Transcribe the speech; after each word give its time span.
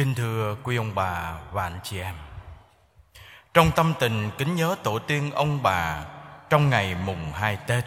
Kính 0.00 0.14
thưa 0.14 0.56
quý 0.62 0.76
ông 0.76 0.94
bà 0.94 1.32
và 1.52 1.62
anh 1.62 1.78
chị 1.82 2.00
em. 2.00 2.14
Trong 3.54 3.70
tâm 3.76 3.94
tình 4.00 4.30
kính 4.38 4.54
nhớ 4.54 4.76
tổ 4.82 4.98
tiên 4.98 5.30
ông 5.30 5.62
bà 5.62 6.04
Trong 6.50 6.70
ngày 6.70 6.96
mùng 7.04 7.32
hai 7.32 7.56
Tết, 7.56 7.84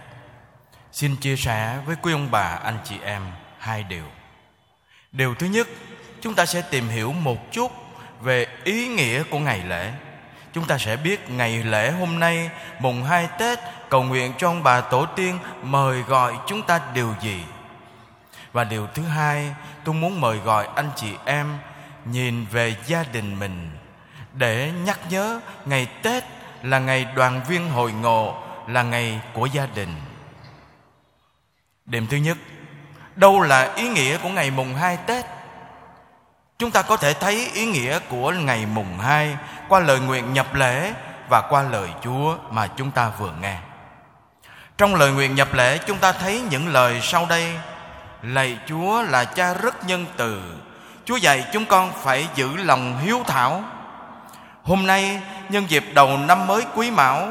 Xin 0.91 1.15
chia 1.15 1.35
sẻ 1.35 1.79
với 1.85 1.95
quý 2.01 2.13
ông 2.13 2.31
bà, 2.31 2.59
anh 2.63 2.77
chị 2.83 2.95
em 3.03 3.21
hai 3.59 3.83
điều. 3.83 4.03
Điều 5.11 5.35
thứ 5.35 5.47
nhất, 5.47 5.67
Chúng 6.21 6.35
ta 6.35 6.45
sẽ 6.45 6.61
tìm 6.61 6.87
hiểu 6.87 7.13
một 7.13 7.51
chút 7.51 7.71
về 8.21 8.47
ý 8.63 8.87
nghĩa 8.87 9.23
của 9.23 9.39
ngày 9.39 9.63
lễ. 9.67 9.93
Chúng 10.53 10.65
ta 10.65 10.77
sẽ 10.77 10.95
biết 10.95 11.29
ngày 11.29 11.63
lễ 11.63 11.91
hôm 11.91 12.19
nay, 12.19 12.49
mùng 12.79 13.03
hai 13.03 13.27
Tết, 13.39 13.59
Cầu 13.89 14.03
nguyện 14.03 14.33
cho 14.37 14.47
ông 14.47 14.63
bà 14.63 14.81
tổ 14.81 15.05
tiên 15.05 15.39
mời 15.63 16.01
gọi 16.01 16.37
chúng 16.47 16.61
ta 16.61 16.81
điều 16.93 17.15
gì. 17.21 17.43
Và 18.51 18.63
điều 18.63 18.87
thứ 18.87 19.03
hai, 19.03 19.55
tôi 19.83 19.95
muốn 19.95 20.21
mời 20.21 20.37
gọi 20.37 20.67
anh 20.75 20.89
chị 20.95 21.13
em 21.25 21.57
nhìn 22.05 22.45
về 22.51 22.75
gia 22.87 23.03
đình 23.03 23.39
mình 23.39 23.71
để 24.33 24.71
nhắc 24.85 24.99
nhớ 25.09 25.39
ngày 25.65 25.87
Tết 26.03 26.23
là 26.63 26.79
ngày 26.79 27.05
đoàn 27.15 27.41
viên 27.47 27.69
hội 27.69 27.91
ngộ, 27.91 28.43
là 28.67 28.83
ngày 28.83 29.21
của 29.33 29.45
gia 29.45 29.65
đình. 29.75 29.89
Điểm 31.85 32.07
thứ 32.07 32.17
nhất, 32.17 32.37
đâu 33.15 33.41
là 33.41 33.73
ý 33.73 33.89
nghĩa 33.89 34.17
của 34.17 34.29
ngày 34.29 34.51
mùng 34.51 34.75
2 34.75 34.97
Tết? 34.97 35.25
Chúng 36.57 36.71
ta 36.71 36.81
có 36.81 36.97
thể 36.97 37.13
thấy 37.13 37.49
ý 37.53 37.65
nghĩa 37.65 37.99
của 38.09 38.31
ngày 38.31 38.65
mùng 38.65 38.99
2 38.99 39.37
qua 39.69 39.79
lời 39.79 39.99
nguyện 39.99 40.33
nhập 40.33 40.55
lễ 40.55 40.93
và 41.29 41.41
qua 41.41 41.63
lời 41.63 41.89
Chúa 42.03 42.37
mà 42.49 42.67
chúng 42.67 42.91
ta 42.91 43.11
vừa 43.17 43.33
nghe. 43.41 43.57
Trong 44.77 44.95
lời 44.95 45.11
nguyện 45.11 45.35
nhập 45.35 45.53
lễ 45.53 45.77
chúng 45.77 45.97
ta 45.97 46.11
thấy 46.11 46.41
những 46.49 46.67
lời 46.67 46.99
sau 47.01 47.25
đây 47.29 47.55
Lạy 48.23 48.57
Chúa 48.67 49.01
là 49.01 49.25
cha 49.25 49.53
rất 49.53 49.85
nhân 49.85 50.05
từ 50.17 50.41
Chúa 51.05 51.15
dạy 51.15 51.45
chúng 51.53 51.65
con 51.65 51.91
phải 52.03 52.27
giữ 52.35 52.55
lòng 52.55 52.99
hiếu 53.01 53.21
thảo. 53.27 53.63
Hôm 54.63 54.87
nay, 54.87 55.21
nhân 55.49 55.65
dịp 55.69 55.83
đầu 55.93 56.17
năm 56.17 56.47
mới 56.47 56.65
quý 56.75 56.91
mão, 56.91 57.27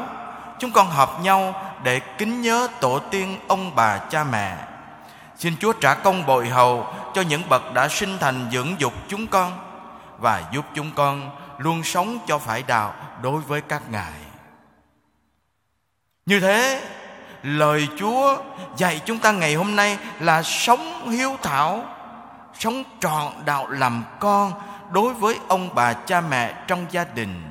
Chúng 0.63 0.71
con 0.71 0.89
họp 0.89 1.21
nhau 1.21 1.71
để 1.83 1.99
kính 1.99 2.41
nhớ 2.41 2.67
tổ 2.81 2.99
tiên 2.99 3.37
ông 3.47 3.75
bà 3.75 3.97
cha 3.97 4.23
mẹ. 4.23 4.57
Xin 5.37 5.53
Chúa 5.59 5.73
trả 5.73 5.93
công 5.93 6.25
bồi 6.25 6.49
hầu 6.49 6.87
cho 7.13 7.21
những 7.21 7.49
bậc 7.49 7.73
đã 7.73 7.87
sinh 7.87 8.17
thành 8.19 8.49
dưỡng 8.51 8.75
dục 8.77 8.93
chúng 9.07 9.27
con 9.27 9.51
Và 10.17 10.43
giúp 10.53 10.65
chúng 10.73 10.91
con 10.95 11.29
luôn 11.57 11.83
sống 11.83 12.19
cho 12.27 12.37
phải 12.37 12.63
đạo 12.67 12.93
đối 13.21 13.41
với 13.41 13.61
các 13.61 13.81
ngài. 13.91 14.13
Như 16.25 16.39
thế, 16.39 16.81
lời 17.43 17.87
Chúa 17.99 18.37
dạy 18.77 19.01
chúng 19.05 19.17
ta 19.17 19.31
ngày 19.31 19.53
hôm 19.53 19.75
nay 19.75 19.97
là 20.19 20.43
sống 20.43 21.09
hiếu 21.09 21.37
thảo 21.41 21.83
sống 22.59 22.83
trọn 22.99 23.33
đạo 23.45 23.69
làm 23.69 24.03
con 24.19 24.51
đối 24.91 25.13
với 25.13 25.39
ông 25.47 25.75
bà 25.75 25.93
cha 25.93 26.21
mẹ 26.21 26.53
trong 26.67 26.85
gia 26.91 27.03
đình. 27.03 27.43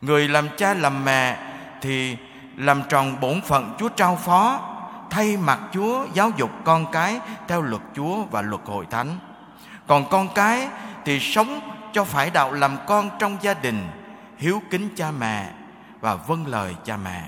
Người 0.00 0.28
làm 0.28 0.48
cha 0.56 0.74
làm 0.74 1.04
mẹ 1.04 1.38
thì 1.80 2.16
làm 2.56 2.82
tròn 2.88 3.20
bổn 3.20 3.40
phận 3.40 3.74
chúa 3.78 3.88
trao 3.88 4.16
phó, 4.16 4.60
thay 5.10 5.36
mặt 5.36 5.60
chúa 5.72 6.06
giáo 6.14 6.30
dục 6.36 6.50
con 6.64 6.92
cái 6.92 7.20
theo 7.48 7.62
luật 7.62 7.82
chúa 7.94 8.24
và 8.30 8.42
luật 8.42 8.62
hội 8.66 8.86
thánh. 8.90 9.18
Còn 9.86 10.08
con 10.10 10.28
cái 10.34 10.68
thì 11.04 11.20
sống 11.20 11.60
cho 11.92 12.04
phải 12.04 12.30
đạo 12.30 12.52
làm 12.52 12.76
con 12.86 13.10
trong 13.18 13.36
gia 13.40 13.54
đình, 13.54 13.88
hiếu 14.36 14.62
kính 14.70 14.88
cha 14.96 15.10
mẹ 15.10 15.50
và 16.00 16.14
vâng 16.14 16.46
lời 16.46 16.74
cha 16.84 16.96
mẹ. 16.96 17.22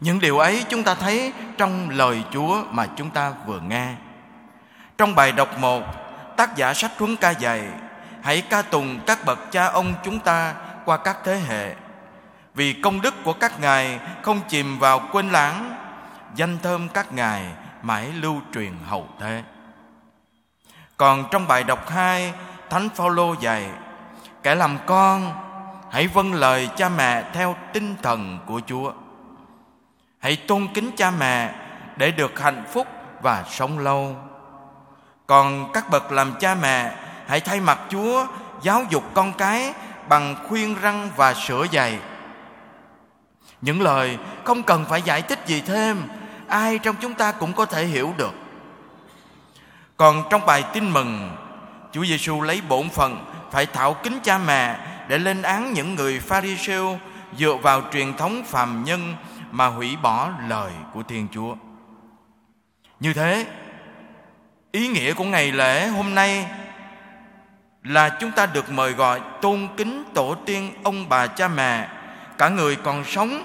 Những 0.00 0.20
điều 0.20 0.38
ấy 0.38 0.64
chúng 0.68 0.82
ta 0.82 0.94
thấy 0.94 1.32
trong 1.58 1.90
lời 1.90 2.22
chúa 2.32 2.64
mà 2.70 2.86
chúng 2.96 3.10
ta 3.10 3.32
vừa 3.46 3.60
nghe 3.60 3.94
trong 4.98 5.14
bài 5.14 5.32
đọc 5.32 5.58
1, 5.58 5.82
tác 6.36 6.56
giả 6.56 6.74
sách 6.74 6.92
huấn 6.98 7.16
ca 7.16 7.30
dạy, 7.30 7.62
hãy 8.22 8.40
ca 8.40 8.62
tùng 8.62 9.00
các 9.06 9.24
bậc 9.24 9.38
cha 9.52 9.66
ông 9.66 9.94
chúng 10.04 10.18
ta 10.18 10.54
qua 10.84 10.96
các 10.96 11.16
thế 11.24 11.40
hệ. 11.48 11.74
Vì 12.54 12.72
công 12.72 13.00
đức 13.00 13.14
của 13.24 13.32
các 13.32 13.60
ngài 13.60 14.00
không 14.22 14.40
chìm 14.48 14.78
vào 14.78 15.00
quên 15.12 15.30
lãng, 15.30 15.76
danh 16.34 16.58
thơm 16.62 16.88
các 16.88 17.12
ngài 17.12 17.44
mãi 17.82 18.12
lưu 18.12 18.40
truyền 18.54 18.72
hậu 18.88 19.08
thế. 19.20 19.42
Còn 20.96 21.24
trong 21.30 21.48
bài 21.48 21.64
đọc 21.64 21.88
2, 21.88 22.32
Thánh 22.70 22.88
Phaolô 22.88 23.34
dạy, 23.40 23.70
kẻ 24.42 24.54
làm 24.54 24.78
con 24.86 25.32
hãy 25.90 26.06
vâng 26.06 26.34
lời 26.34 26.68
cha 26.76 26.88
mẹ 26.88 27.24
theo 27.32 27.56
tinh 27.72 27.94
thần 28.02 28.38
của 28.46 28.60
Chúa. 28.66 28.92
Hãy 30.18 30.36
tôn 30.36 30.68
kính 30.74 30.90
cha 30.96 31.10
mẹ 31.10 31.54
để 31.96 32.10
được 32.10 32.40
hạnh 32.40 32.64
phúc 32.72 32.86
và 33.22 33.44
sống 33.50 33.78
lâu 33.78 34.16
còn 35.26 35.72
các 35.72 35.90
bậc 35.90 36.12
làm 36.12 36.32
cha 36.40 36.54
mẹ 36.54 36.96
hãy 37.26 37.40
thay 37.40 37.60
mặt 37.60 37.78
chúa 37.88 38.26
giáo 38.62 38.84
dục 38.90 39.04
con 39.14 39.32
cái 39.32 39.74
bằng 40.08 40.36
khuyên 40.48 40.76
răng 40.80 41.10
và 41.16 41.34
sửa 41.34 41.66
dạy 41.70 41.98
những 43.60 43.82
lời 43.82 44.18
không 44.44 44.62
cần 44.62 44.84
phải 44.84 45.02
giải 45.02 45.22
thích 45.22 45.38
gì 45.46 45.60
thêm 45.60 46.02
ai 46.48 46.78
trong 46.78 46.96
chúng 47.00 47.14
ta 47.14 47.32
cũng 47.32 47.52
có 47.52 47.66
thể 47.66 47.84
hiểu 47.84 48.14
được 48.16 48.32
còn 49.96 50.22
trong 50.30 50.46
bài 50.46 50.64
tin 50.72 50.90
mừng 50.90 51.36
Chúa 51.92 52.04
Giêsu 52.04 52.42
lấy 52.42 52.60
bổn 52.68 52.88
phận 52.88 53.24
phải 53.50 53.66
thảo 53.66 53.94
kính 54.02 54.18
cha 54.22 54.38
mẹ 54.38 54.78
để 55.08 55.18
lên 55.18 55.42
án 55.42 55.72
những 55.72 55.94
người 55.94 56.20
Pharisêu 56.20 56.98
dựa 57.38 57.56
vào 57.62 57.82
truyền 57.92 58.16
thống 58.16 58.44
phàm 58.46 58.84
nhân 58.84 59.14
mà 59.50 59.66
hủy 59.66 59.96
bỏ 60.02 60.30
lời 60.48 60.72
của 60.94 61.02
Thiên 61.02 61.28
Chúa. 61.32 61.54
Như 63.00 63.12
thế, 63.12 63.46
ý 64.76 64.88
nghĩa 64.88 65.14
của 65.14 65.24
ngày 65.24 65.52
lễ 65.52 65.86
hôm 65.86 66.14
nay 66.14 66.46
là 67.84 68.08
chúng 68.08 68.30
ta 68.30 68.46
được 68.46 68.70
mời 68.70 68.92
gọi 68.92 69.20
tôn 69.42 69.68
kính 69.76 70.04
tổ 70.14 70.34
tiên 70.46 70.72
ông 70.84 71.08
bà 71.08 71.26
cha 71.26 71.48
mẹ. 71.48 71.88
Cả 72.38 72.48
người 72.48 72.76
còn 72.76 73.04
sống 73.04 73.44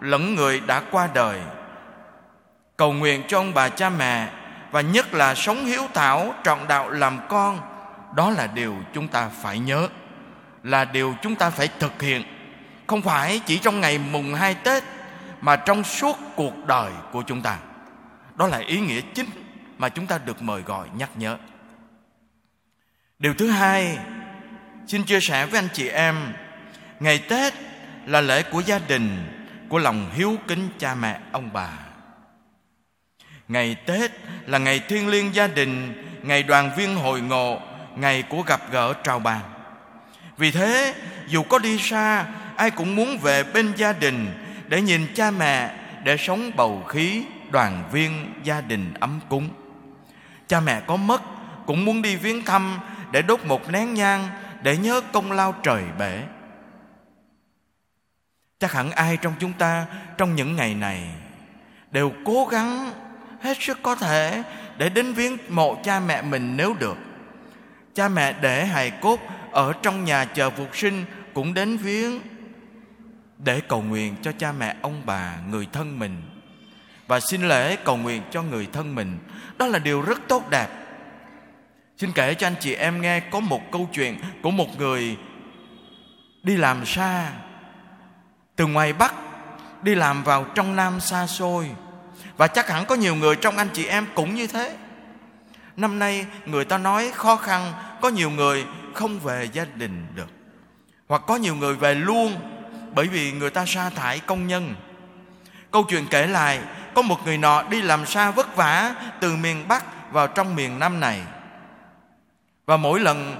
lẫn 0.00 0.34
người 0.34 0.60
đã 0.60 0.82
qua 0.90 1.08
đời. 1.14 1.40
Cầu 2.76 2.92
nguyện 2.92 3.22
cho 3.28 3.38
ông 3.38 3.54
bà 3.54 3.68
cha 3.68 3.90
mẹ 3.90 4.28
và 4.70 4.80
nhất 4.80 5.14
là 5.14 5.34
sống 5.34 5.64
hiếu 5.64 5.82
thảo, 5.94 6.34
trọn 6.44 6.58
đạo 6.68 6.90
làm 6.90 7.18
con. 7.28 7.60
Đó 8.16 8.30
là 8.30 8.46
điều 8.46 8.76
chúng 8.92 9.08
ta 9.08 9.28
phải 9.42 9.58
nhớ, 9.58 9.88
là 10.62 10.84
điều 10.84 11.14
chúng 11.22 11.34
ta 11.34 11.50
phải 11.50 11.68
thực 11.78 12.02
hiện. 12.02 12.22
Không 12.86 13.02
phải 13.02 13.40
chỉ 13.46 13.58
trong 13.58 13.80
ngày 13.80 13.98
mùng 13.98 14.34
hai 14.34 14.54
Tết 14.54 14.82
mà 15.40 15.56
trong 15.56 15.84
suốt 15.84 16.18
cuộc 16.36 16.66
đời 16.66 16.92
của 17.12 17.22
chúng 17.22 17.42
ta. 17.42 17.56
Đó 18.34 18.46
là 18.46 18.58
ý 18.58 18.80
nghĩa 18.80 19.00
chính 19.14 19.43
mà 19.78 19.88
chúng 19.88 20.06
ta 20.06 20.18
được 20.18 20.42
mời 20.42 20.62
gọi 20.62 20.88
nhắc 20.96 21.10
nhớ 21.16 21.38
điều 23.24 23.34
thứ 23.34 23.50
hai, 23.50 23.98
xin 24.86 25.04
chia 25.04 25.20
sẻ 25.20 25.46
với 25.46 25.58
anh 25.58 25.68
chị 25.72 25.88
em, 25.88 26.16
ngày 27.00 27.18
tết 27.18 27.54
là 28.06 28.20
lễ 28.20 28.42
của 28.42 28.60
gia 28.60 28.78
đình, 28.78 29.26
của 29.68 29.78
lòng 29.78 30.10
hiếu 30.14 30.36
kính 30.48 30.68
cha 30.78 30.94
mẹ, 30.94 31.20
ông 31.32 31.50
bà. 31.52 31.68
Ngày 33.48 33.76
tết 33.86 34.10
là 34.46 34.58
ngày 34.58 34.78
thiêng 34.78 35.08
liêng 35.08 35.34
gia 35.34 35.46
đình, 35.46 36.02
ngày 36.22 36.42
đoàn 36.42 36.70
viên 36.76 36.96
hội 36.96 37.20
ngộ, 37.20 37.60
ngày 37.96 38.22
của 38.22 38.42
gặp 38.42 38.60
gỡ 38.72 38.94
trào 39.04 39.18
bàn. 39.18 39.40
Vì 40.36 40.50
thế, 40.50 40.94
dù 41.26 41.42
có 41.42 41.58
đi 41.58 41.78
xa, 41.78 42.26
ai 42.56 42.70
cũng 42.70 42.96
muốn 42.96 43.18
về 43.18 43.44
bên 43.44 43.72
gia 43.76 43.92
đình 43.92 44.26
để 44.68 44.82
nhìn 44.82 45.06
cha 45.14 45.30
mẹ, 45.30 45.74
để 46.04 46.16
sống 46.16 46.50
bầu 46.56 46.84
khí 46.88 47.24
đoàn 47.50 47.88
viên 47.92 48.34
gia 48.42 48.60
đình 48.60 48.94
ấm 49.00 49.20
cúng 49.28 49.48
cha 50.48 50.60
mẹ 50.60 50.80
có 50.86 50.96
mất, 50.96 51.22
cũng 51.66 51.84
muốn 51.84 52.02
đi 52.02 52.16
viếng 52.16 52.44
thăm 52.44 52.78
để 53.12 53.22
đốt 53.22 53.44
một 53.44 53.70
nén 53.70 53.94
nhang 53.94 54.28
để 54.62 54.76
nhớ 54.76 55.00
công 55.12 55.32
lao 55.32 55.54
trời 55.62 55.82
bể. 55.98 56.22
Chắc 58.58 58.72
hẳn 58.72 58.90
ai 58.90 59.16
trong 59.16 59.32
chúng 59.38 59.52
ta 59.52 59.86
trong 60.18 60.34
những 60.34 60.56
ngày 60.56 60.74
này 60.74 61.08
đều 61.90 62.12
cố 62.24 62.46
gắng 62.50 62.92
hết 63.40 63.56
sức 63.60 63.78
có 63.82 63.94
thể 63.94 64.42
để 64.78 64.88
đến 64.88 65.12
viếng 65.12 65.36
mộ 65.48 65.76
cha 65.84 66.00
mẹ 66.00 66.22
mình 66.22 66.56
nếu 66.56 66.74
được. 66.80 66.96
Cha 67.94 68.08
mẹ 68.08 68.32
để 68.40 68.66
hài 68.66 68.90
cốt 68.90 69.20
ở 69.52 69.72
trong 69.82 70.04
nhà 70.04 70.24
chờ 70.24 70.50
phục 70.50 70.76
sinh 70.76 71.04
cũng 71.34 71.54
đến 71.54 71.76
viếng 71.76 72.20
để 73.38 73.60
cầu 73.60 73.82
nguyện 73.82 74.16
cho 74.22 74.32
cha 74.38 74.52
mẹ, 74.52 74.76
ông 74.82 75.02
bà, 75.06 75.36
người 75.50 75.66
thân 75.72 75.98
mình 75.98 76.22
và 77.06 77.20
xin 77.20 77.48
lễ 77.48 77.76
cầu 77.76 77.96
nguyện 77.96 78.22
cho 78.30 78.42
người 78.42 78.68
thân 78.72 78.94
mình. 78.94 79.18
Đó 79.58 79.66
là 79.66 79.78
điều 79.78 80.02
rất 80.02 80.20
tốt 80.28 80.50
đẹp. 80.50 80.68
Xin 81.98 82.12
kể 82.12 82.34
cho 82.34 82.46
anh 82.46 82.54
chị 82.60 82.74
em 82.74 83.02
nghe, 83.02 83.20
có 83.20 83.40
một 83.40 83.72
câu 83.72 83.88
chuyện 83.92 84.18
của 84.42 84.50
một 84.50 84.78
người 84.78 85.16
đi 86.42 86.56
làm 86.56 86.86
xa 86.86 87.30
từ 88.56 88.66
ngoài 88.66 88.92
bắc, 88.92 89.14
đi 89.82 89.94
làm 89.94 90.24
vào 90.24 90.44
trong 90.44 90.76
nam 90.76 91.00
xa 91.00 91.26
xôi. 91.26 91.70
Và 92.36 92.46
chắc 92.46 92.68
hẳn 92.68 92.86
có 92.86 92.94
nhiều 92.94 93.14
người 93.14 93.36
trong 93.36 93.56
anh 93.56 93.68
chị 93.72 93.86
em 93.86 94.06
cũng 94.14 94.34
như 94.34 94.46
thế. 94.46 94.76
Năm 95.76 95.98
nay, 95.98 96.26
người 96.46 96.64
ta 96.64 96.78
nói 96.78 97.10
khó 97.14 97.36
khăn, 97.36 97.72
có 98.00 98.08
nhiều 98.08 98.30
người 98.30 98.64
không 98.94 99.18
về 99.18 99.48
gia 99.52 99.64
đình 99.64 100.06
được. 100.14 100.28
Hoặc 101.08 101.22
có 101.26 101.36
nhiều 101.36 101.54
người 101.54 101.74
về 101.74 101.94
luôn, 101.94 102.36
bởi 102.94 103.08
vì 103.08 103.32
người 103.32 103.50
ta 103.50 103.66
sa 103.66 103.90
thải 103.90 104.18
công 104.18 104.46
nhân. 104.46 104.74
Câu 105.70 105.82
chuyện 105.82 106.06
kể 106.10 106.26
lại 106.26 106.60
có 106.94 107.02
một 107.02 107.24
người 107.24 107.38
nọ 107.38 107.62
đi 107.62 107.82
làm 107.82 108.06
xa 108.06 108.30
vất 108.30 108.56
vả 108.56 108.94
từ 109.20 109.36
miền 109.36 109.68
Bắc 109.68 110.12
vào 110.12 110.26
trong 110.26 110.56
miền 110.56 110.78
Nam 110.78 111.00
này. 111.00 111.20
và 112.66 112.76
mỗi 112.76 113.00
lần 113.00 113.36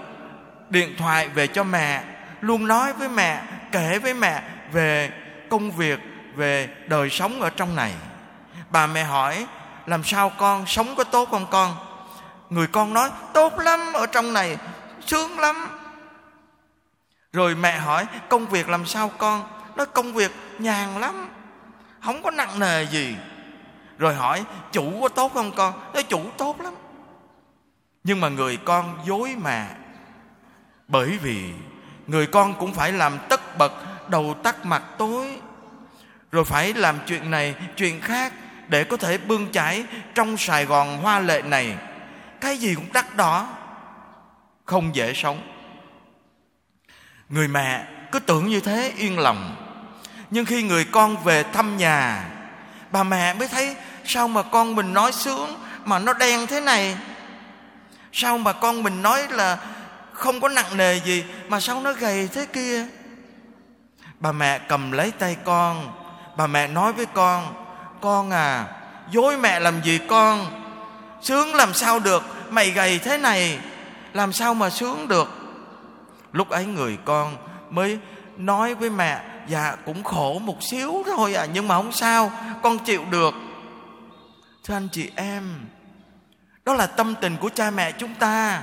điện 0.70 0.94
thoại 0.98 1.28
về 1.28 1.46
cho 1.46 1.64
mẹ, 1.64 2.04
luôn 2.40 2.66
nói 2.66 2.92
với 2.92 3.08
mẹ, 3.08 3.42
kể 3.72 3.98
với 3.98 4.14
mẹ 4.14 4.42
về 4.72 5.10
công 5.50 5.70
việc, 5.70 6.00
về 6.34 6.68
đời 6.86 7.10
sống 7.10 7.40
ở 7.40 7.50
trong 7.50 7.76
này. 7.76 7.92
Bà 8.70 8.86
mẹ 8.86 9.04
hỏi, 9.04 9.46
làm 9.86 10.04
sao 10.04 10.32
con 10.38 10.66
sống 10.66 10.94
có 10.96 11.04
tốt 11.04 11.28
không 11.30 11.46
con? 11.50 11.76
Người 12.50 12.66
con 12.66 12.94
nói, 12.94 13.10
tốt 13.34 13.58
lắm, 13.58 13.92
ở 13.92 14.06
trong 14.06 14.32
này 14.32 14.56
sướng 15.06 15.38
lắm. 15.38 15.68
Rồi 17.32 17.54
mẹ 17.54 17.78
hỏi, 17.78 18.06
công 18.28 18.46
việc 18.46 18.68
làm 18.68 18.86
sao 18.86 19.10
con? 19.18 19.42
Nói, 19.76 19.86
công 19.86 20.12
việc 20.12 20.30
nhàn 20.58 21.00
lắm, 21.00 21.28
không 22.00 22.22
có 22.22 22.30
nặng 22.30 22.58
nề 22.58 22.86
gì 22.86 23.16
rồi 23.98 24.14
hỏi, 24.14 24.44
chủ 24.72 25.00
có 25.02 25.08
tốt 25.08 25.32
không 25.34 25.52
con? 25.52 25.92
Nói, 25.94 26.02
chủ 26.02 26.20
tốt 26.36 26.60
lắm. 26.60 26.74
Nhưng 28.04 28.20
mà 28.20 28.28
người 28.28 28.56
con 28.56 28.98
dối 29.06 29.34
mà. 29.38 29.68
Bởi 30.88 31.18
vì 31.22 31.52
người 32.06 32.26
con 32.26 32.54
cũng 32.54 32.74
phải 32.74 32.92
làm 32.92 33.18
tất 33.28 33.58
bật 33.58 33.72
đầu 34.08 34.34
tắt 34.42 34.64
mặt 34.64 34.82
tối. 34.98 35.40
Rồi 36.32 36.44
phải 36.44 36.74
làm 36.74 36.98
chuyện 37.06 37.30
này, 37.30 37.54
chuyện 37.76 38.00
khác 38.00 38.32
để 38.68 38.84
có 38.84 38.96
thể 38.96 39.18
bươn 39.18 39.52
chải 39.52 39.84
trong 40.14 40.36
sài 40.36 40.64
gòn 40.64 40.98
hoa 40.98 41.18
lệ 41.18 41.42
này. 41.42 41.76
Cái 42.40 42.56
gì 42.56 42.74
cũng 42.74 42.92
đắt 42.92 43.16
đỏ, 43.16 43.48
không 44.64 44.94
dễ 44.94 45.12
sống. 45.14 45.42
Người 47.28 47.48
mẹ 47.48 47.86
cứ 48.12 48.18
tưởng 48.18 48.48
như 48.48 48.60
thế 48.60 48.92
yên 48.96 49.18
lòng. 49.18 49.56
Nhưng 50.30 50.44
khi 50.44 50.62
người 50.62 50.84
con 50.84 51.24
về 51.24 51.42
thăm 51.42 51.76
nhà 51.76 52.30
bà 52.94 53.02
mẹ 53.02 53.34
mới 53.34 53.48
thấy 53.48 53.76
sao 54.04 54.28
mà 54.28 54.42
con 54.42 54.74
mình 54.74 54.94
nói 54.94 55.12
sướng 55.12 55.54
mà 55.84 55.98
nó 55.98 56.12
đen 56.12 56.46
thế 56.46 56.60
này? 56.60 56.96
Sao 58.12 58.38
mà 58.38 58.52
con 58.52 58.82
mình 58.82 59.02
nói 59.02 59.22
là 59.30 59.58
không 60.12 60.40
có 60.40 60.48
nặng 60.48 60.76
nề 60.76 61.00
gì 61.00 61.24
mà 61.48 61.60
sao 61.60 61.80
nó 61.80 61.92
gầy 61.92 62.28
thế 62.32 62.46
kia? 62.46 62.86
Bà 64.20 64.32
mẹ 64.32 64.58
cầm 64.58 64.92
lấy 64.92 65.10
tay 65.10 65.36
con. 65.44 65.92
Bà 66.36 66.46
mẹ 66.46 66.68
nói 66.68 66.92
với 66.92 67.06
con 67.06 67.54
con 68.00 68.30
à 68.30 68.66
dối 69.10 69.36
mẹ 69.36 69.60
làm 69.60 69.82
gì 69.82 69.98
con? 70.08 70.46
Sướng 71.22 71.54
làm 71.54 71.74
sao 71.74 71.98
được? 71.98 72.22
Mày 72.50 72.70
gầy 72.70 72.98
thế 72.98 73.18
này, 73.18 73.58
làm 74.12 74.32
sao 74.32 74.54
mà 74.54 74.70
sướng 74.70 75.08
được? 75.08 75.28
Lúc 76.32 76.48
ấy 76.48 76.64
người 76.64 76.98
con 77.04 77.36
mới 77.70 77.98
nói 78.36 78.74
với 78.74 78.90
mẹ 78.90 79.20
dạ 79.48 79.76
cũng 79.86 80.04
khổ 80.04 80.38
một 80.38 80.62
xíu 80.62 81.02
thôi 81.06 81.34
à 81.34 81.46
nhưng 81.52 81.68
mà 81.68 81.74
không 81.74 81.92
sao, 81.92 82.32
con 82.62 82.78
chịu 82.78 83.04
được. 83.10 83.34
Thưa 84.64 84.74
anh 84.74 84.88
chị 84.92 85.10
em, 85.16 85.66
đó 86.64 86.74
là 86.74 86.86
tâm 86.86 87.14
tình 87.20 87.36
của 87.36 87.50
cha 87.54 87.70
mẹ 87.70 87.92
chúng 87.92 88.14
ta. 88.14 88.62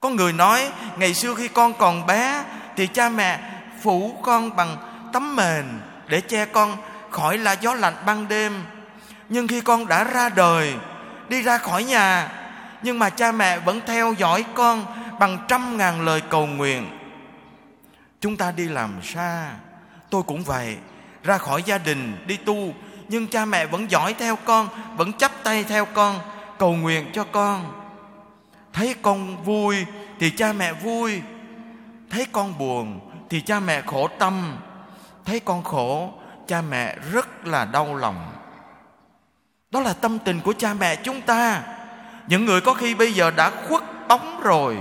Có 0.00 0.10
người 0.10 0.32
nói, 0.32 0.70
ngày 0.96 1.14
xưa 1.14 1.34
khi 1.34 1.48
con 1.48 1.74
còn 1.78 2.06
bé, 2.06 2.44
thì 2.76 2.86
cha 2.86 3.08
mẹ 3.08 3.40
phủ 3.82 4.18
con 4.22 4.56
bằng 4.56 4.76
tấm 5.12 5.36
mền 5.36 5.64
để 6.06 6.20
che 6.20 6.44
con 6.44 6.76
khỏi 7.10 7.38
là 7.38 7.52
gió 7.52 7.74
lạnh 7.74 7.94
ban 8.06 8.28
đêm. 8.28 8.64
Nhưng 9.28 9.48
khi 9.48 9.60
con 9.60 9.86
đã 9.86 10.04
ra 10.04 10.28
đời, 10.28 10.74
đi 11.28 11.42
ra 11.42 11.58
khỏi 11.58 11.84
nhà, 11.84 12.28
nhưng 12.82 12.98
mà 12.98 13.10
cha 13.10 13.32
mẹ 13.32 13.58
vẫn 13.58 13.80
theo 13.86 14.14
dõi 14.18 14.44
con 14.54 14.86
bằng 15.18 15.38
trăm 15.48 15.76
ngàn 15.76 16.00
lời 16.00 16.20
cầu 16.20 16.46
nguyện 16.46 16.97
chúng 18.20 18.36
ta 18.36 18.50
đi 18.50 18.68
làm 18.68 19.02
xa. 19.02 19.50
Tôi 20.10 20.22
cũng 20.22 20.42
vậy. 20.42 20.76
Ra 21.22 21.38
khỏi 21.38 21.62
gia 21.62 21.78
đình, 21.78 22.16
đi 22.26 22.36
tu. 22.36 22.74
Nhưng 23.08 23.26
cha 23.26 23.44
mẹ 23.44 23.66
vẫn 23.66 23.90
dõi 23.90 24.14
theo 24.18 24.36
con, 24.36 24.68
vẫn 24.96 25.12
chắp 25.12 25.32
tay 25.42 25.64
theo 25.64 25.84
con, 25.84 26.20
cầu 26.58 26.74
nguyện 26.74 27.10
cho 27.12 27.24
con. 27.24 27.72
Thấy 28.72 28.94
con 29.02 29.44
vui 29.44 29.86
thì 30.18 30.30
cha 30.30 30.52
mẹ 30.52 30.72
vui. 30.72 31.22
Thấy 32.10 32.26
con 32.32 32.58
buồn 32.58 33.00
thì 33.30 33.40
cha 33.40 33.60
mẹ 33.60 33.82
khổ 33.86 34.08
tâm. 34.18 34.56
Thấy 35.24 35.40
con 35.40 35.62
khổ, 35.62 36.12
cha 36.46 36.62
mẹ 36.62 36.96
rất 37.12 37.46
là 37.46 37.64
đau 37.64 37.96
lòng. 37.96 38.32
Đó 39.70 39.80
là 39.80 39.92
tâm 39.92 40.18
tình 40.18 40.40
của 40.40 40.52
cha 40.58 40.74
mẹ 40.74 40.96
chúng 40.96 41.20
ta. 41.20 41.62
Những 42.28 42.44
người 42.44 42.60
có 42.60 42.74
khi 42.74 42.94
bây 42.94 43.12
giờ 43.12 43.30
đã 43.30 43.50
khuất 43.50 43.82
bóng 44.08 44.40
rồi 44.40 44.76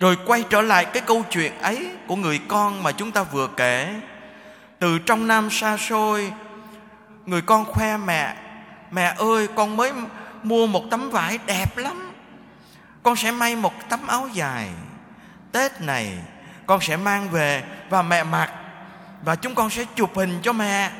rồi 0.00 0.16
quay 0.26 0.44
trở 0.50 0.62
lại 0.62 0.84
cái 0.84 1.02
câu 1.06 1.24
chuyện 1.30 1.58
ấy 1.58 1.90
của 2.06 2.16
người 2.16 2.40
con 2.48 2.82
mà 2.82 2.92
chúng 2.92 3.12
ta 3.12 3.22
vừa 3.22 3.48
kể. 3.56 4.00
Từ 4.78 4.98
trong 4.98 5.26
nam 5.26 5.50
xa 5.50 5.76
xôi, 5.76 6.32
người 7.26 7.42
con 7.42 7.64
khoe 7.64 7.96
mẹ 7.96 8.34
mẹ 8.90 9.14
ơi, 9.18 9.48
con 9.56 9.76
mới 9.76 9.92
mua 10.42 10.66
một 10.66 10.84
tấm 10.90 11.10
vải 11.10 11.38
đẹp 11.46 11.76
lắm. 11.76 12.12
Con 13.02 13.16
sẽ 13.16 13.30
may 13.30 13.56
một 13.56 13.88
tấm 13.88 14.06
áo 14.06 14.28
dài. 14.32 14.68
Tết 15.52 15.80
này, 15.80 16.18
con 16.66 16.80
sẽ 16.80 16.96
mang 16.96 17.30
về 17.30 17.62
và 17.90 18.02
mẹ 18.02 18.24
mặc 18.24 18.52
và 19.22 19.36
chúng 19.36 19.54
con 19.54 19.70
sẽ 19.70 19.84
chụp 19.94 20.16
hình 20.16 20.38
cho 20.42 20.52
mẹ. 20.52 20.90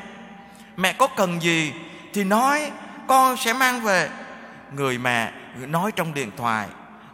Mẹ 0.77 0.93
có 0.93 1.07
cần 1.07 1.41
gì 1.41 1.73
thì 2.13 2.23
nói, 2.23 2.71
con 3.07 3.37
sẽ 3.37 3.53
mang 3.53 3.81
về. 3.81 4.09
Người 4.71 4.97
mẹ 4.97 5.31
nói 5.55 5.91
trong 5.91 6.13
điện 6.13 6.31
thoại 6.37 6.67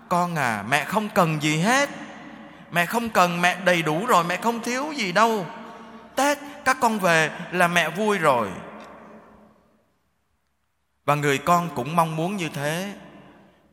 con 0.09 0.35
à 0.35 0.63
mẹ 0.69 0.85
không 0.85 1.09
cần 1.09 1.41
gì 1.41 1.57
hết. 1.57 1.89
Mẹ 2.71 2.85
không 2.85 3.09
cần, 3.09 3.41
mẹ 3.41 3.57
đầy 3.65 3.81
đủ 3.81 4.05
rồi, 4.05 4.23
mẹ 4.23 4.37
không 4.37 4.63
thiếu 4.63 4.93
gì 4.95 5.11
đâu. 5.11 5.45
Tết, 6.15 6.37
các 6.65 6.77
con 6.81 6.99
về 6.99 7.31
là 7.51 7.67
mẹ 7.67 7.89
vui 7.89 8.17
rồi. 8.17 8.47
Và 11.05 11.15
người 11.15 11.37
con 11.37 11.69
cũng 11.75 11.95
mong 11.95 12.15
muốn 12.15 12.37
như 12.37 12.49
thế. 12.49 12.93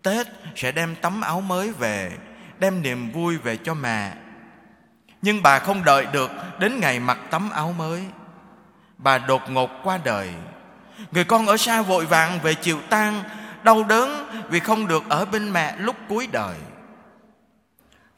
Tết 0.02 0.26
sẽ 0.56 0.72
đem 0.72 0.94
tấm 0.94 1.20
áo 1.20 1.40
mới 1.40 1.72
về, 1.72 2.12
đem 2.58 2.82
niềm 2.82 3.12
vui 3.12 3.36
về 3.36 3.56
cho 3.56 3.74
mẹ. 3.74 4.12
Nhưng 5.22 5.42
bà 5.42 5.58
không 5.58 5.84
đợi 5.84 6.06
được 6.12 6.30
đến 6.58 6.80
ngày 6.80 7.00
mặc 7.00 7.18
tấm 7.30 7.50
áo 7.50 7.74
mới. 7.78 8.04
Bà 8.98 9.18
đột 9.18 9.50
ngột 9.50 9.70
qua 9.82 9.98
đời. 10.04 10.30
Người 11.10 11.24
con 11.24 11.46
ở 11.46 11.56
xa 11.56 11.82
vội 11.82 12.06
vàng 12.06 12.38
về 12.42 12.54
chịu 12.54 12.78
tang 12.90 13.22
đau 13.64 13.84
đớn 13.84 14.26
vì 14.48 14.60
không 14.60 14.86
được 14.86 15.02
ở 15.08 15.24
bên 15.24 15.52
mẹ 15.52 15.76
lúc 15.78 15.96
cuối 16.08 16.28
đời. 16.32 16.56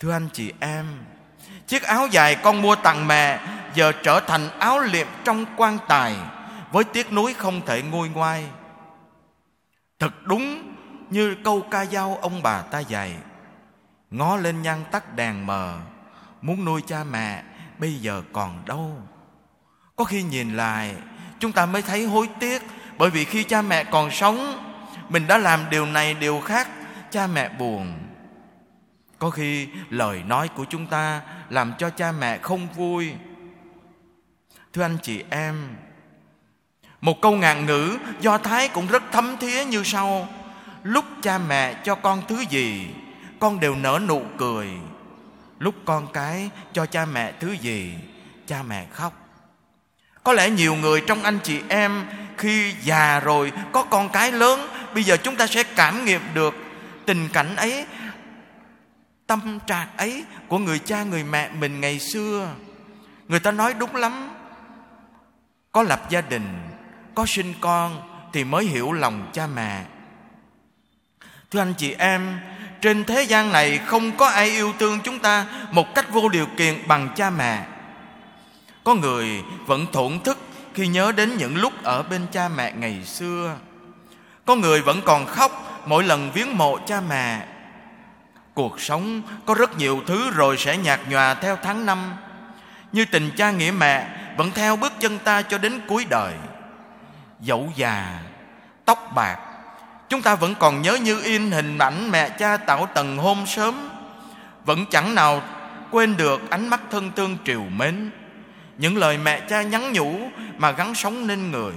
Thưa 0.01 0.13
anh 0.13 0.29
chị 0.33 0.53
em, 0.61 0.87
chiếc 1.67 1.83
áo 1.83 2.07
dài 2.07 2.35
con 2.35 2.63
mua 2.63 2.75
tặng 2.75 3.07
mẹ 3.07 3.41
giờ 3.75 3.93
trở 4.03 4.21
thành 4.21 4.59
áo 4.59 4.81
liệm 4.81 5.07
trong 5.25 5.45
quan 5.57 5.79
tài 5.89 6.17
với 6.73 6.85
tiếc 6.85 7.13
nuối 7.13 7.35
không 7.35 7.61
thể 7.67 7.83
nguôi 7.83 8.09
ngoai. 8.09 8.45
Thật 9.99 10.13
đúng 10.25 10.75
như 11.11 11.37
câu 11.45 11.61
ca 11.71 11.85
dao 11.85 12.19
ông 12.23 12.43
bà 12.43 12.63
ta 12.63 12.79
dạy, 12.79 13.17
ngó 14.11 14.37
lên 14.37 14.63
nhăn 14.63 14.85
tắt 14.91 15.17
đèn 15.17 15.47
mờ, 15.47 15.79
muốn 16.43 16.65
nuôi 16.65 16.83
cha 16.87 17.05
mẹ 17.05 17.43
bây 17.79 17.95
giờ 17.95 18.23
còn 18.33 18.65
đâu. 18.67 19.03
Có 19.97 20.05
khi 20.05 20.23
nhìn 20.23 20.57
lại, 20.57 20.95
chúng 21.39 21.53
ta 21.53 21.67
mới 21.67 21.83
thấy 21.83 22.05
hối 22.05 22.29
tiếc 22.41 22.63
bởi 22.99 23.11
vì 23.11 23.25
khi 23.25 23.45
cha 23.45 23.63
mẹ 23.63 23.85
còn 23.85 24.11
sống 24.11 24.66
mình 25.09 25.27
đã 25.27 25.39
làm 25.39 25.71
điều 25.71 25.87
này, 25.87 26.15
điều 26.15 26.41
khác. 26.41 26.69
Cha 27.11 27.27
mẹ 27.27 27.49
buồn. 27.49 27.99
Có 29.19 29.31
khi 29.31 29.69
lời 29.91 30.23
nói 30.27 30.49
của 30.49 30.65
chúng 30.71 30.87
ta 30.87 31.21
làm 31.51 31.73
cho 31.79 31.91
cha 31.91 32.13
mẹ 32.13 32.39
không 32.39 32.69
vui. 32.77 33.13
Thưa 34.73 34.83
anh 34.83 34.99
chị 35.03 35.25
em, 35.31 35.77
một 37.01 37.21
câu 37.23 37.37
ngạn 37.37 37.67
ngữ 37.67 37.99
do 38.21 38.39
thái 38.39 38.69
cũng 38.69 38.87
rất 38.87 39.03
thấm 39.13 39.37
thía 39.41 39.65
như 39.65 39.83
sau. 39.85 40.29
Lúc 40.83 41.05
cha 41.23 41.39
mẹ 41.39 41.75
cho 41.85 41.95
con 41.95 42.23
thứ 42.29 42.41
gì, 42.41 42.89
con 43.41 43.61
đều 43.61 43.75
nở 43.75 44.01
nụ 44.09 44.23
cười. 44.39 44.69
Lúc 45.59 45.75
con 45.85 46.13
cái 46.13 46.51
cho 46.73 46.87
cha 46.87 47.05
mẹ 47.05 47.33
thứ 47.41 47.53
gì, 47.53 47.95
cha 48.47 48.63
mẹ 48.63 48.87
khóc. 48.93 49.13
Có 50.25 50.33
lẽ 50.33 50.51
nhiều 50.51 50.75
người 50.75 51.03
trong 51.07 51.23
anh 51.23 51.39
chị 51.43 51.61
em 51.69 52.07
khi 52.39 52.75
già 52.83 53.21
rồi 53.21 53.53
có 53.73 53.83
con 53.83 54.09
cái 54.09 54.33
lớn, 54.33 54.69
bây 54.95 55.03
giờ 55.03 55.17
chúng 55.17 55.37
ta 55.37 55.47
sẽ 55.47 55.63
cảm 55.63 56.05
nghiệm 56.05 56.21
được 56.35 56.55
tình 57.07 57.29
cảnh 57.33 57.57
ấy, 57.57 57.87
tâm 59.27 59.59
trạng 59.67 59.89
ấy 59.97 60.25
của 60.49 60.59
người 60.59 60.79
cha, 60.79 61.03
người 61.03 61.25
mẹ 61.25 61.51
mình 61.51 61.81
ngày 61.81 61.99
xưa. 61.99 62.55
Người 63.29 63.41
ta 63.41 63.51
nói 63.51 63.75
đúng 63.75 63.97
lắm, 63.97 64.31
có 65.73 65.83
lập 65.83 66.11
gia 66.11 66.21
đình, 66.21 66.49
có 67.15 67.27
sinh 67.27 67.55
con 67.61 68.03
thì 68.33 68.45
mới 68.45 68.65
hiểu 68.65 68.93
lòng 68.93 69.31
cha 69.33 69.47
mẹ. 69.47 69.85
Thưa 71.51 71.61
anh 71.61 71.75
chị 71.79 71.95
em, 71.99 72.41
trên 72.81 73.05
thế 73.05 73.23
gian 73.23 73.53
này 73.53 73.79
không 73.87 74.17
có 74.17 74.27
ai 74.27 74.51
yêu 74.51 74.73
thương 74.79 75.01
chúng 75.05 75.19
ta 75.19 75.47
một 75.71 75.95
cách 75.95 76.13
vô 76.13 76.29
điều 76.29 76.47
kiện 76.57 76.89
bằng 76.89 77.09
cha 77.17 77.31
mẹ. 77.31 77.67
Có 78.85 78.95
người 78.95 79.43
vẫn 79.67 79.87
thổn 79.93 80.21
thức 80.21 80.39
khi 80.77 80.87
nhớ 80.87 81.13
đến 81.13 81.37
những 81.37 81.57
lúc 81.57 81.73
ở 81.83 82.03
bên 82.03 82.27
cha 82.33 82.49
mẹ 82.49 82.73
ngày 82.73 83.05
xưa. 83.05 83.57
Có 84.45 84.55
người 84.55 84.83
vẫn 84.83 85.01
còn 85.05 85.27
khóc 85.27 85.83
mỗi 85.87 86.05
lần 86.05 86.31
viếng 86.35 86.59
mộ 86.59 86.79
cha 86.87 87.01
mẹ. 87.09 87.47
Cuộc 88.55 88.81
sống 88.81 89.23
có 89.47 89.55
rất 89.55 89.79
nhiều 89.79 90.03
thứ 90.07 90.31
rồi 90.31 90.57
sẽ 90.57 90.77
nhạt 90.77 91.01
nhòa 91.11 91.35
theo 91.35 91.57
tháng 91.63 91.87
năm. 91.87 92.15
Như 92.93 93.05
tình 93.05 93.31
cha 93.37 93.51
nghĩa 93.51 93.71
mẹ 93.71 94.09
vẫn 94.37 94.51
theo 94.55 94.77
bước 94.77 94.93
chân 95.01 95.19
ta 95.19 95.43
cho 95.43 95.59
đến 95.59 95.81
cuối 95.89 96.07
đời. 96.11 96.35
Dẫu 97.41 97.73
già, 97.77 98.21
tóc 98.85 99.13
bạc, 99.15 99.39
Chúng 100.09 100.23
ta 100.23 100.35
vẫn 100.35 100.55
còn 100.59 100.83
nhớ 100.83 100.95
như 100.95 101.23
in 101.23 101.51
hình 101.51 101.79
ảnh 101.79 102.11
mẹ 102.11 102.29
cha 102.29 102.57
tạo 102.57 102.87
tầng 102.95 103.19
hôm 103.19 103.47
sớm. 103.47 103.89
Vẫn 104.65 104.85
chẳng 104.91 105.15
nào 105.15 105.43
quên 105.91 106.17
được 106.17 106.51
ánh 106.51 106.69
mắt 106.69 106.81
thân 106.91 107.13
thương 107.17 107.37
triều 107.45 107.63
mến. 107.63 108.11
Những 108.79 108.97
lời 108.97 109.19
mẹ 109.19 109.41
cha 109.41 109.63
nhắn 109.63 109.93
nhủ 109.93 110.19
mà 110.57 110.71
gắn 110.71 110.95
sống 110.95 111.27
nên 111.27 111.51
người. 111.51 111.75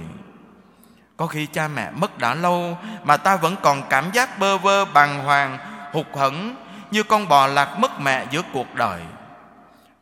Có 1.16 1.26
khi 1.26 1.46
cha 1.46 1.68
mẹ 1.68 1.90
mất 1.90 2.18
đã 2.18 2.34
lâu 2.34 2.78
Mà 3.04 3.16
ta 3.16 3.36
vẫn 3.36 3.56
còn 3.62 3.82
cảm 3.90 4.10
giác 4.12 4.38
bơ 4.38 4.58
vơ, 4.58 4.84
bàng 4.84 5.24
hoàng, 5.24 5.58
Hụt 5.92 6.06
hẫng 6.14 6.54
như 6.90 7.02
con 7.02 7.28
bò 7.28 7.46
lạc 7.46 7.78
mất 7.78 8.00
mẹ 8.00 8.26
giữa 8.30 8.42
cuộc 8.52 8.74
đời. 8.74 9.00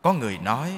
Có 0.03 0.13
người 0.13 0.39
nói, 0.43 0.73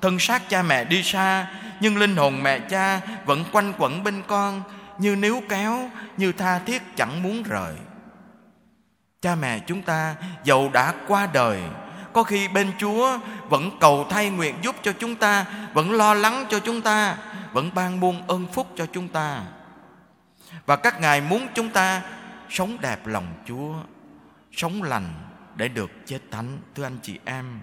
Thân 0.00 0.18
xác 0.18 0.48
cha 0.48 0.62
mẹ 0.62 0.84
đi 0.84 1.02
xa, 1.02 1.46
Nhưng 1.80 1.96
linh 1.96 2.16
hồn 2.16 2.42
mẹ 2.42 2.58
cha 2.58 3.00
vẫn 3.24 3.44
quanh 3.52 3.72
quẩn 3.78 4.04
bên 4.04 4.22
con, 4.26 4.62
Như 4.98 5.16
níu 5.16 5.42
kéo, 5.48 5.90
Như 6.16 6.32
tha 6.32 6.58
thiết 6.58 6.82
chẳng 6.96 7.22
muốn 7.22 7.42
rời. 7.42 7.74
Cha 9.22 9.34
mẹ 9.34 9.58
chúng 9.58 9.82
ta 9.82 10.14
dầu 10.44 10.70
đã 10.72 10.94
qua 11.08 11.28
đời 11.32 11.62
có 12.12 12.22
khi 12.22 12.48
bên 12.48 12.72
Chúa 12.78 13.18
vẫn 13.48 13.70
cầu 13.80 14.06
thay 14.10 14.30
nguyện 14.30 14.54
giúp 14.62 14.76
cho 14.82 14.92
chúng 14.92 15.16
ta 15.16 15.46
Vẫn 15.74 15.92
lo 15.92 16.14
lắng 16.14 16.44
cho 16.50 16.58
chúng 16.58 16.82
ta 16.82 17.16
Vẫn 17.52 17.70
ban 17.74 18.00
buôn 18.00 18.26
ơn 18.26 18.46
phúc 18.52 18.66
cho 18.76 18.86
chúng 18.92 19.08
ta 19.08 19.42
Và 20.66 20.76
các 20.76 21.00
ngài 21.00 21.20
muốn 21.20 21.46
chúng 21.54 21.68
ta 21.68 22.02
sống 22.50 22.76
đẹp 22.80 23.06
lòng 23.06 23.26
Chúa 23.48 23.74
Sống 24.52 24.82
lành 24.82 25.12
để 25.56 25.68
được 25.68 25.90
chết 26.06 26.18
thánh 26.30 26.58
Thưa 26.74 26.84
anh 26.84 26.98
chị 27.02 27.18
em 27.24 27.60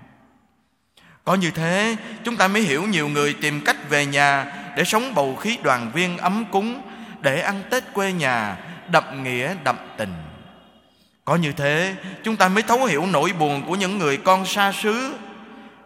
có 1.27 1.35
như 1.35 1.51
thế 1.51 1.95
chúng 2.23 2.37
ta 2.37 2.47
mới 2.47 2.61
hiểu 2.61 2.83
nhiều 2.83 3.07
người 3.07 3.33
tìm 3.41 3.61
cách 3.65 3.89
về 3.89 4.05
nhà 4.05 4.53
để 4.77 4.83
sống 4.83 5.15
bầu 5.15 5.35
khí 5.35 5.57
đoàn 5.63 5.91
viên 5.93 6.17
ấm 6.17 6.45
cúng, 6.51 6.81
để 7.21 7.41
ăn 7.41 7.63
Tết 7.69 7.83
quê 7.93 8.13
nhà 8.13 8.57
đậm 8.91 9.23
nghĩa 9.23 9.55
đậm 9.63 9.75
tình. 9.97 10.13
Có 11.27 11.35
như 11.35 11.51
thế 11.51 11.95
chúng 12.23 12.35
ta 12.35 12.47
mới 12.47 12.63
thấu 12.63 12.85
hiểu 12.85 13.05
nỗi 13.05 13.33
buồn 13.39 13.63
của 13.67 13.75
những 13.75 13.97
người 13.97 14.17
con 14.17 14.45
xa 14.45 14.71
xứ 14.71 15.13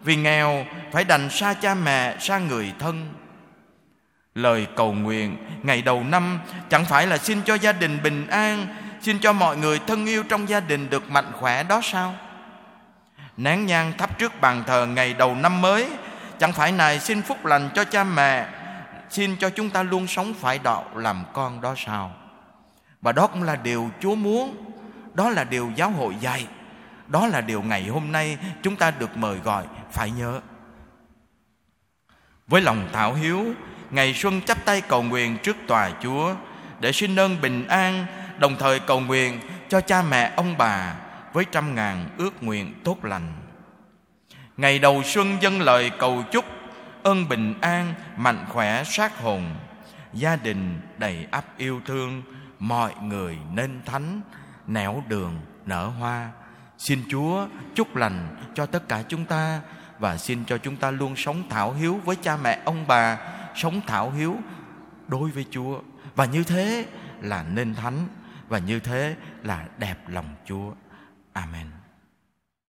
vì 0.01 0.15
nghèo 0.15 0.65
phải 0.91 1.03
đành 1.03 1.29
xa 1.29 1.53
cha 1.53 1.74
mẹ, 1.74 2.15
xa 2.19 2.38
người 2.38 2.74
thân. 2.79 3.13
Lời 4.36 4.67
cầu 4.75 4.93
nguyện 4.93 5.38
ngày 5.63 5.81
đầu 5.81 6.03
năm 6.03 6.39
chẳng 6.69 6.86
phải 6.86 7.07
là 7.07 7.17
xin 7.17 7.41
cho 7.41 7.55
gia 7.55 7.71
đình 7.71 8.00
bình 8.03 8.27
an, 8.27 8.67
xin 9.01 9.19
cho 9.19 9.33
mọi 9.33 9.57
người 9.57 9.79
thân 9.88 10.05
yêu 10.05 10.24
trong 10.29 10.50
gia 10.50 10.60
đình 10.60 10.89
được 10.89 11.12
mạnh 11.12 11.31
khỏe 11.39 11.63
đó 11.63 11.81
sao? 11.83 12.15
nén 13.38 13.65
nhang 13.65 13.93
thắp 13.98 14.17
trước 14.17 14.41
bàn 14.41 14.63
thờ 14.67 14.86
ngày 14.86 15.13
đầu 15.13 15.36
năm 15.36 15.62
mới 15.62 15.88
chẳng 16.39 16.53
phải 16.53 16.71
này 16.71 17.00
xin 17.00 17.21
phúc 17.21 17.45
lành 17.45 17.69
cho 17.75 17.83
cha 17.83 18.03
mẹ 18.03 18.48
xin 19.10 19.36
cho 19.36 19.50
chúng 19.50 19.69
ta 19.69 19.83
luôn 19.83 20.07
sống 20.07 20.33
phải 20.33 20.60
đạo 20.60 20.86
làm 20.95 21.24
con 21.33 21.62
đó 21.62 21.74
sao 21.77 22.12
và 23.01 23.12
đó 23.12 23.27
cũng 23.27 23.43
là 23.43 23.55
điều 23.55 23.89
chúa 24.00 24.15
muốn 24.15 24.71
đó 25.13 25.30
là 25.30 25.44
điều 25.44 25.72
giáo 25.75 25.89
hội 25.89 26.15
dạy. 26.20 26.48
Đó 27.08 27.27
là 27.27 27.41
điều 27.41 27.62
ngày 27.62 27.88
hôm 27.88 28.12
nay 28.12 28.38
chúng 28.63 28.75
ta 28.75 28.91
được 28.91 29.18
mời 29.18 29.38
gọi, 29.38 29.65
phải 29.91 30.12
nhớ. 30.12 30.41
Với 32.48 32.62
lòng 32.62 32.89
thảo 32.94 33.13
hiếu, 33.13 33.46
ngày 33.91 34.13
xuân 34.13 34.41
chắp 34.41 34.65
tay 34.65 34.82
cầu 34.82 35.03
nguyện 35.03 35.38
trước 35.44 35.58
tòa 35.68 35.91
chúa 36.01 36.36
để 36.80 36.91
xin 36.91 37.20
ơn 37.20 37.41
bình 37.41 37.68
an, 37.68 38.06
đồng 38.39 38.56
thời 38.60 38.80
cầu 38.80 39.00
nguyện 39.00 39.39
cho 39.70 39.82
cha 39.82 40.01
mẹ, 40.01 40.34
ông 40.36 40.58
bà 40.58 40.96
với 41.34 41.46
trăm 41.51 41.75
ngàn 41.75 42.10
ước 42.18 42.44
nguyện 42.44 42.74
tốt 42.84 43.06
lành. 43.06 43.34
Ngày 44.58 44.80
đầu 44.80 45.03
xuân 45.03 45.38
dâng 45.41 45.62
lời 45.62 45.91
cầu 46.00 46.24
chúc, 46.32 46.46
ơn 47.03 47.30
bình 47.30 47.53
an, 47.62 47.94
mạnh 48.18 48.46
khỏe, 48.50 48.84
sát 48.84 49.20
hồn, 49.20 49.56
gia 50.13 50.36
đình 50.36 50.80
đầy 50.98 51.27
ắp 51.32 51.46
yêu 51.58 51.82
thương, 51.86 52.22
mọi 52.60 52.94
người 53.01 53.38
nên 53.53 53.82
thánh 53.86 54.22
nẻo 54.74 55.04
đường 55.08 55.40
nở 55.66 55.88
hoa. 55.88 56.32
Xin 56.78 57.04
chúa 57.10 57.48
chúc 57.75 57.96
lành 57.96 58.36
cho 58.54 58.66
tất 58.66 58.88
cả 58.90 59.04
chúng 59.08 59.25
ta 59.25 59.62
và 60.00 60.18
xin 60.18 60.46
cho 60.46 60.58
chúng 60.58 60.78
ta 60.78 60.92
luôn 60.92 61.16
sống 61.16 61.44
thảo 61.50 61.74
hiếu 61.74 62.00
với 62.06 62.16
cha 62.16 62.38
mẹ, 62.38 62.62
ông 62.66 62.88
bà, 62.88 63.18
sống 63.56 63.82
thảo 63.88 64.12
hiếu 64.12 64.38
đối 65.08 65.32
với 65.32 65.46
chúa. 65.51 65.80
Và 66.16 66.25
như 66.25 66.44
thế 66.44 66.86
là 67.22 67.44
nên 67.44 67.75
thánh 67.75 68.08
và 68.48 68.58
như 68.60 68.80
thế 68.80 69.16
là 69.44 69.66
đẹp 69.78 69.98
lòng 70.08 70.36
chúa. 70.46 70.74
Amen. 71.34 71.81